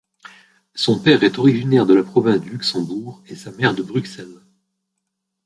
[0.73, 4.41] Son père est originaire de la province du Luxembourg et sa mère de Bruxelles.